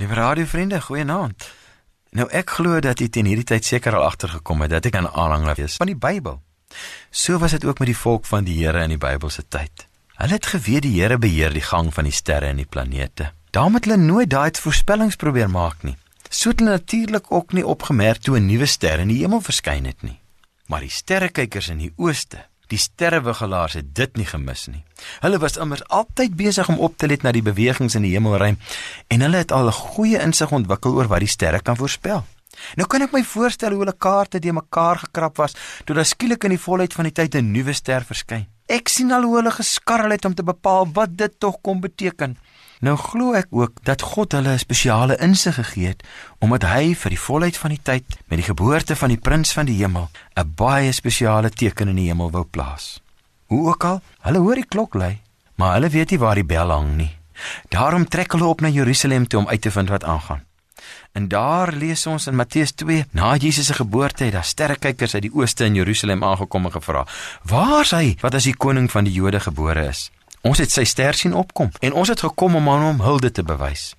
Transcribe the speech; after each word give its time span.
Liewe 0.00 0.14
radiovriende, 0.14 0.78
goeienaand. 0.80 1.44
Nou 2.16 2.24
ek 2.32 2.54
glo 2.56 2.78
dat 2.80 3.02
jy 3.02 3.10
teen 3.12 3.26
hierdie 3.28 3.44
tyd 3.50 3.66
seker 3.68 3.98
al 3.98 4.06
agtergekom 4.06 4.62
het 4.64 4.70
dat 4.72 4.86
ek 4.88 4.96
'n 4.96 5.12
aanhanger 5.12 5.58
is 5.58 5.76
van 5.76 5.92
die 5.92 5.96
Bybel. 5.96 6.40
So 7.10 7.38
was 7.38 7.50
dit 7.50 7.64
ook 7.64 7.78
met 7.78 7.88
die 7.88 7.96
volk 7.96 8.24
van 8.26 8.44
die 8.44 8.64
Here 8.64 8.82
in 8.82 8.88
die 8.88 8.98
Bybelse 8.98 9.44
tyd. 9.48 9.86
Hulle 10.14 10.32
het 10.32 10.46
geweet 10.46 10.82
die 10.82 11.00
Here 11.00 11.18
beheer 11.18 11.52
die 11.52 11.68
gang 11.72 11.94
van 11.94 12.04
die 12.04 12.12
sterre 12.12 12.46
en 12.46 12.56
die 12.56 12.66
planete. 12.66 13.32
Daarom 13.50 13.74
het 13.74 13.84
hulle 13.84 13.96
nooit 13.96 14.30
daai 14.30 14.50
voorspellings 14.60 15.16
probeer 15.16 15.50
maak 15.50 15.82
nie. 15.82 15.96
So 16.30 16.48
het 16.48 16.58
hulle 16.58 16.70
natuurlik 16.70 17.32
ook 17.32 17.52
nie 17.52 17.66
opgemerk 17.66 18.22
toe 18.22 18.38
'n 18.38 18.46
nuwe 18.46 18.66
ster 18.66 18.98
in 18.98 19.08
die 19.08 19.18
hemel 19.18 19.40
verskyn 19.40 19.84
het 19.84 20.02
nie. 20.02 20.18
Maar 20.66 20.80
die 20.80 20.90
sterrekykers 20.90 21.68
in 21.68 21.78
die 21.78 21.92
ooste 21.96 22.46
Die 22.70 22.78
sterrewigelaars 22.78 23.74
het 23.80 23.94
dit 23.94 24.16
nie 24.16 24.26
gemis 24.26 24.68
nie. 24.70 24.84
Hulle 25.24 25.40
was 25.42 25.58
immers 25.58 25.82
altyd 25.88 26.36
besig 26.38 26.68
om 26.70 26.78
op 26.78 26.96
te 26.96 27.08
let 27.10 27.24
na 27.26 27.32
die 27.34 27.42
bewegings 27.42 27.96
in 27.98 28.06
die 28.06 28.12
hemelruim 28.14 28.58
en 29.08 29.24
hulle 29.26 29.42
het 29.42 29.52
al 29.52 29.66
'n 29.66 29.80
goeie 29.94 30.20
insig 30.22 30.52
ontwikkel 30.52 30.94
oor 30.94 31.08
wat 31.08 31.20
die 31.20 31.34
sterre 31.34 31.60
kan 31.62 31.76
voorspel. 31.76 32.24
Nou 32.76 32.86
kan 32.86 33.02
ek 33.02 33.12
my 33.12 33.22
voorstel 33.24 33.70
hoe 33.70 33.82
hulle 33.84 33.96
kaarte 33.98 34.38
de 34.38 34.52
mekaar 34.52 34.98
gekrap 34.98 35.36
was 35.36 35.56
toe 35.84 35.96
daar 35.96 36.04
skielik 36.04 36.44
in 36.44 36.50
die 36.50 36.64
volheid 36.66 36.94
van 36.94 37.04
die 37.04 37.12
tyd 37.12 37.34
'n 37.34 37.52
nuwe 37.52 37.72
ster 37.72 38.04
verskyn. 38.04 38.46
Ek 38.66 38.88
sien 38.88 39.10
al 39.12 39.22
hoe 39.22 39.36
hulle 39.36 39.50
geskarrel 39.50 40.10
het 40.10 40.24
om 40.24 40.34
te 40.34 40.42
bepaal 40.42 40.86
wat 40.92 41.16
dit 41.16 41.32
tog 41.38 41.56
kon 41.60 41.80
beteken. 41.80 42.36
Nou 42.80 42.94
glo 42.96 43.34
ek 43.36 43.50
ook 43.52 43.82
dat 43.84 44.00
God 44.00 44.32
hulle 44.32 44.54
'n 44.56 44.58
spesiale 44.58 45.16
insig 45.20 45.54
gegee 45.54 45.86
het 45.86 46.04
omdat 46.38 46.62
hy 46.62 46.94
vir 46.94 47.10
die 47.10 47.20
volheid 47.20 47.56
van 47.56 47.70
die 47.70 47.82
tyd 47.82 48.04
met 48.28 48.38
die 48.40 48.48
geboorte 48.48 48.96
van 48.96 49.08
die 49.08 49.20
prins 49.20 49.52
van 49.52 49.66
die 49.66 49.76
hemel 49.76 50.08
'n 50.36 50.52
baie 50.56 50.92
spesiale 50.92 51.50
teken 51.50 51.88
in 51.88 51.96
die 51.96 52.08
hemel 52.08 52.30
wou 52.30 52.44
plaas. 52.44 53.02
Hoe 53.46 53.68
ook 53.68 53.84
al, 53.84 54.00
hulle 54.20 54.38
hoor 54.38 54.54
die 54.54 54.68
klok 54.68 54.94
lui, 54.94 55.20
maar 55.54 55.72
hulle 55.72 55.88
weet 55.88 56.10
nie 56.10 56.18
waar 56.18 56.34
die 56.34 56.44
bel 56.44 56.70
hang 56.70 56.96
nie. 56.96 57.16
Daarom 57.68 58.08
trek 58.08 58.32
hulle 58.32 58.44
op 58.44 58.60
na 58.60 58.68
Jerusalem 58.68 59.26
toe 59.26 59.40
om 59.40 59.48
uit 59.48 59.60
te 59.60 59.70
vind 59.70 59.88
wat 59.88 60.04
aangaan. 60.04 60.44
En 61.12 61.28
daar 61.28 61.72
lees 61.72 62.06
ons 62.06 62.26
in 62.26 62.36
Matteus 62.36 62.72
2, 62.72 63.04
na 63.10 63.36
Jesus 63.36 63.66
se 63.66 63.74
geboorte 63.74 64.24
het 64.24 64.32
daar 64.32 64.44
sterrekykers 64.44 65.14
uit 65.14 65.22
die 65.22 65.34
ooste 65.34 65.64
in 65.64 65.74
Jerusalem 65.74 66.24
aangekom 66.24 66.64
en 66.64 66.72
gevra: 66.72 67.06
"Waar 67.42 67.80
is 67.80 67.90
hy 67.90 68.16
wat 68.20 68.34
as 68.34 68.44
die 68.44 68.56
koning 68.56 68.90
van 68.90 69.04
die 69.04 69.12
Jode 69.12 69.40
gebore 69.40 69.86
is?" 69.88 70.10
Ons 70.40 70.58
het 70.62 70.72
sy 70.72 70.86
ster 70.88 71.16
sien 71.16 71.34
opkom 71.36 71.68
en 71.84 71.92
ons 71.92 72.08
het 72.08 72.20
gekom 72.24 72.54
om 72.56 72.68
aan 72.72 72.84
hom 72.86 73.00
hulde 73.04 73.30
te 73.30 73.42
bewys. 73.44 73.90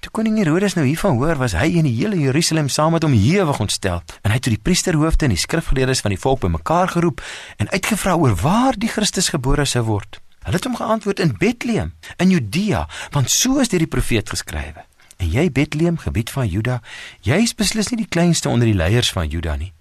Toe 0.00 0.10
koning 0.12 0.38
Herodes 0.40 0.74
nou 0.76 0.84
hiervan 0.86 1.18
hoor, 1.20 1.36
was 1.40 1.54
hy 1.56 1.68
in 1.80 1.86
die 1.88 1.94
hele 1.96 2.18
Jerusalem 2.20 2.68
saam 2.72 2.94
met 2.96 3.04
hom 3.04 3.12
hewig 3.16 3.60
ontstel 3.60 4.00
en 4.22 4.32
hy 4.32 4.38
het 4.38 4.46
toe 4.46 4.54
die 4.54 4.64
priesterhoofde 4.64 5.28
en 5.28 5.34
die 5.34 5.40
skrifgeleerdes 5.40 6.00
van 6.04 6.14
die 6.14 6.20
volk 6.20 6.40
bymekaar 6.44 6.94
geroep 6.94 7.20
en 7.60 7.70
uitgevra 7.72 8.16
oor 8.16 8.36
waar 8.40 8.78
die 8.78 8.90
Christus 8.92 9.28
gebore 9.32 9.68
sou 9.68 9.84
word. 9.88 10.20
Hulle 10.42 10.58
het 10.58 10.66
hom 10.66 10.80
geantwoord 10.80 11.20
in 11.22 11.36
Bethlehem 11.38 11.92
in 12.16 12.32
Judea, 12.32 12.86
want 13.12 13.30
so 13.30 13.60
is 13.62 13.70
deur 13.70 13.84
die 13.84 13.92
profeet 13.92 14.32
geskrywe. 14.32 14.88
En 15.22 15.30
jy 15.30 15.46
Bethlehem, 15.54 16.00
gebied 16.00 16.32
van 16.34 16.48
Juda, 16.48 16.80
jy 17.22 17.44
is 17.44 17.54
beslis 17.54 17.92
nie 17.92 18.00
die 18.02 18.10
kleinste 18.10 18.50
onder 18.50 18.66
die 18.66 18.76
leiers 18.76 19.12
van 19.12 19.28
Juda 19.28 19.54
nie. 19.60 19.74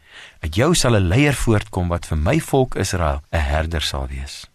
Uit 0.43 0.55
jou 0.59 0.75
sal 0.75 0.95
'n 0.99 1.07
leier 1.07 1.33
voortkom 1.33 1.87
wat 1.87 2.05
vir 2.05 2.17
my 2.17 2.39
volk 2.39 2.75
Israel 2.75 3.23
'n 3.31 3.37
herder 3.39 3.81
sal 3.81 4.07
wees. 4.07 4.50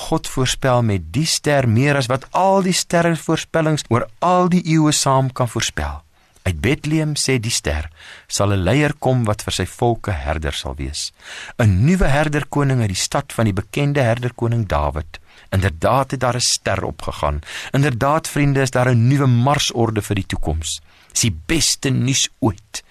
God 0.00 0.28
voorspel 0.28 0.82
met 0.82 1.10
die 1.14 1.26
ster 1.28 1.68
meer 1.68 1.98
as 2.00 2.08
wat 2.10 2.24
al 2.36 2.62
die 2.64 2.76
sterre 2.76 3.16
voorspellings 3.16 3.84
oor 3.92 4.06
al 4.24 4.48
die 4.52 4.62
eeue 4.74 4.92
saam 4.96 5.28
kan 5.32 5.48
voorspel. 5.48 6.00
Uit 6.42 6.60
Bethlehem 6.64 7.12
sê 7.20 7.36
die 7.38 7.52
ster 7.52 7.90
sal 8.26 8.52
'n 8.52 8.64
leier 8.64 8.94
kom 9.04 9.24
wat 9.28 9.42
vir 9.44 9.54
sy 9.58 9.66
volke 9.66 10.12
herder 10.24 10.54
sal 10.56 10.74
wees. 10.76 11.12
'n 11.58 11.84
Nuwe 11.84 12.08
herderkoning 12.08 12.80
uit 12.80 12.94
die 12.94 13.04
stad 13.08 13.32
van 13.32 13.44
die 13.44 13.58
bekende 13.60 14.00
herderkoning 14.00 14.66
Dawid. 14.66 15.20
Inderdaad 15.52 16.10
het 16.10 16.20
daar 16.20 16.36
'n 16.36 16.40
ster 16.40 16.84
opgegaan. 16.84 17.40
Inderdaad 17.72 18.28
vriende, 18.28 18.60
is 18.60 18.70
daar 18.70 18.88
'n 18.88 19.08
nuwe 19.08 19.26
marsorde 19.26 20.02
vir 20.02 20.14
die 20.14 20.26
toekoms. 20.26 20.80
Dis 21.12 21.20
die 21.20 21.38
beste 21.46 21.90
nuus 21.90 22.28
ooit 22.38 22.82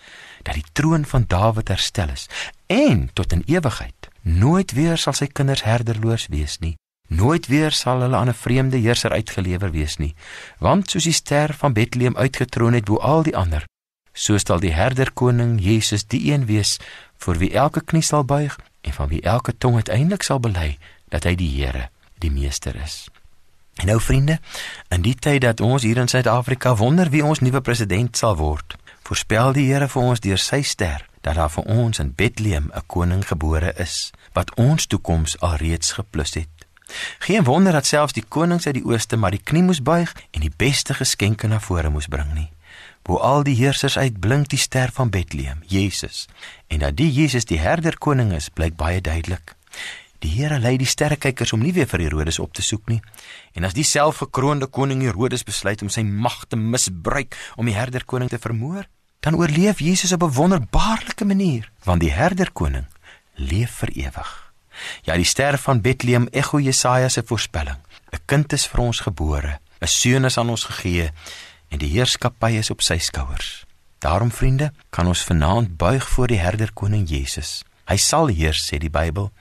dat 0.44 0.54
die 0.54 0.66
troon 0.74 1.06
van 1.06 1.26
Dawid 1.28 1.68
herstel 1.68 2.10
is 2.10 2.30
en 2.68 3.10
tot 3.14 3.32
in 3.32 3.44
ewigheid. 3.46 4.10
Nooit 4.22 4.72
weer 4.72 4.98
sal 4.98 5.14
sy 5.14 5.28
kinders 5.28 5.64
herderloos 5.64 6.28
wees 6.28 6.60
nie. 6.60 6.78
Nooit 7.10 7.48
weer 7.48 7.72
sal 7.74 8.02
hulle 8.02 8.16
aan 8.16 8.30
'n 8.30 8.34
vreemde 8.34 8.78
heerser 8.78 9.12
uitgelewer 9.12 9.72
wees 9.72 9.98
nie, 9.98 10.16
want 10.60 10.90
soos 10.90 11.04
die 11.04 11.14
ster 11.14 11.54
van 11.54 11.74
Bethlehem 11.74 12.18
uitgetroon 12.18 12.74
het 12.74 12.86
bo 12.86 12.98
al 12.98 13.24
die 13.24 13.38
ander, 13.38 13.66
so 14.14 14.38
sal 14.38 14.60
die 14.60 14.74
herderkoning 14.74 15.60
Jesus 15.62 16.06
die 16.08 16.32
een 16.32 16.46
wees 16.46 16.78
vir 17.18 17.38
wie 17.38 17.54
elke 17.54 17.82
knie 17.82 18.02
sal 18.02 18.24
buig 18.24 18.60
en 18.82 18.94
van 18.94 19.10
wie 19.10 19.22
elke 19.22 19.58
tong 19.58 19.76
uiteindelik 19.76 20.24
sal 20.24 20.40
bely 20.40 20.78
dat 21.10 21.24
hy 21.24 21.36
die 21.36 21.50
Here, 21.50 21.90
die 22.20 22.32
meester 22.32 22.76
is. 22.76 23.10
En 23.76 23.88
nou 23.88 24.00
vriende, 24.02 24.40
in 24.90 25.02
die 25.02 25.16
tyd 25.16 25.42
dat 25.42 25.62
ons 25.62 25.84
hier 25.84 25.98
in 25.98 26.08
Suid-Afrika 26.08 26.76
wonder 26.76 27.10
wie 27.10 27.26
ons 27.26 27.40
nuwe 27.40 27.62
president 27.62 28.18
sal 28.18 28.36
word, 28.36 28.76
voorspel 29.08 29.54
die 29.54 29.66
Here 29.72 29.88
vir 29.88 30.04
ons 30.04 30.20
deur 30.20 30.38
sy 30.38 30.62
ster 30.62 31.06
dat 31.22 31.36
daar 31.36 31.52
vir 31.52 31.64
ons 31.64 32.00
in 32.00 32.14
Bethlehem 32.16 32.72
'n 32.76 32.86
koning 32.88 33.28
gebore 33.28 33.74
is 33.78 34.12
wat 34.34 34.56
ons 34.56 34.88
toekoms 34.88 35.40
alreeds 35.40 35.92
geplus 35.92 36.34
het. 36.34 36.59
Geen 37.20 37.44
wonder 37.44 37.74
dat 37.74 37.86
selfs 37.86 38.14
die 38.14 38.26
konings 38.28 38.66
uit 38.66 38.76
die 38.76 38.86
ooste 38.86 39.18
maar 39.18 39.32
die 39.32 39.44
knie 39.44 39.64
moes 39.64 39.82
buig 39.82 40.16
en 40.32 40.42
die 40.42 40.54
beste 40.56 40.94
geskenke 40.94 41.48
na 41.48 41.60
vore 41.60 41.90
moes 41.90 42.08
bring 42.08 42.34
nie. 42.34 42.50
Bo 43.04 43.18
al 43.18 43.44
die 43.44 43.56
heersers 43.56 43.98
uitblink 43.98 44.50
die 44.50 44.60
ster 44.60 44.92
van 44.94 45.10
Bethlehem, 45.10 45.64
Jesus. 45.66 46.28
En 46.68 46.80
dat 46.80 46.98
die 46.98 47.12
Jesus 47.12 47.46
die 47.46 47.60
herder 47.60 47.98
koning 47.98 48.34
is, 48.34 48.50
blyk 48.50 48.76
baie 48.78 49.02
duidelik. 49.02 49.56
Die 50.20 50.32
Here 50.36 50.60
lei 50.60 50.76
die 50.78 50.88
sterrekykers 50.88 51.54
om 51.56 51.62
nie 51.64 51.72
weer 51.72 51.88
vir 51.88 52.04
Herodes 52.04 52.42
op 52.44 52.52
te 52.54 52.64
soek 52.66 52.90
nie. 52.92 53.00
En 53.56 53.64
as 53.64 53.76
die 53.78 53.88
selfgekroonde 53.88 54.68
koning 54.68 55.06
Herodes 55.06 55.46
besluit 55.48 55.82
om 55.82 55.90
sy 55.90 56.04
mag 56.04 56.44
te 56.52 56.60
misbruik 56.60 57.38
om 57.56 57.70
die 57.70 57.78
herder 57.78 58.04
koning 58.04 58.32
te 58.32 58.42
vermoor, 58.42 58.84
dan 59.24 59.40
oorleef 59.40 59.80
Jesus 59.80 60.12
op 60.12 60.24
'n 60.24 60.36
wonderbaarlike 60.36 61.26
manier, 61.26 61.72
want 61.84 62.02
die 62.02 62.12
herder 62.12 62.52
koning 62.52 62.88
leef 63.36 63.72
vir 63.80 63.90
ewig. 63.96 64.49
Ja, 65.02 65.16
die 65.16 65.28
ster 65.28 65.58
van 65.58 65.82
Bethlehem 65.82 66.28
ekho 66.32 66.60
Jesaja 66.60 67.10
se 67.10 67.24
voorspelling. 67.26 67.78
'n 68.12 68.20
Kind 68.26 68.54
is 68.54 68.68
vir 68.68 68.80
ons 68.80 69.00
gebore, 69.00 69.60
'n 69.82 69.88
seun 69.88 70.26
is 70.26 70.38
aan 70.38 70.50
ons 70.50 70.64
gegee 70.64 71.12
en 71.70 71.78
die 71.78 71.90
heerskappy 71.90 72.52
is 72.58 72.70
op 72.70 72.82
sy 72.82 72.98
skouers. 72.98 73.66
Daarom 74.00 74.32
vriende, 74.32 74.72
kan 74.90 75.08
ons 75.08 75.24
vanaand 75.24 75.78
buig 75.78 76.10
voor 76.10 76.28
die 76.28 76.40
herder 76.40 76.74
koning 76.74 77.10
Jesus. 77.10 77.64
Hy 77.86 77.98
sal 77.98 78.28
heers, 78.28 78.64
sê 78.70 78.78
die 78.78 78.90
Bybel, 78.90 79.32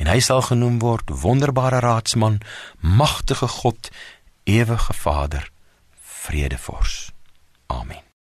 en 0.00 0.06
hy 0.06 0.18
sal 0.20 0.42
genoem 0.42 0.78
word 0.82 1.10
wonderbare 1.22 1.78
raadsman, 1.84 2.40
magtige 2.80 3.48
God, 3.48 3.90
ewige 4.44 4.92
Vader, 4.92 5.50
vredevors. 6.00 7.10
Amen. 7.66 8.09